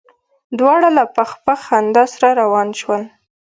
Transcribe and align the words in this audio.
دواړه 0.57 0.89
له 0.97 1.03
پخ 1.15 1.29
پخ 1.45 1.59
خندا 1.67 2.03
سره 2.13 2.29
روان 2.41 2.69
شول. 2.79 3.01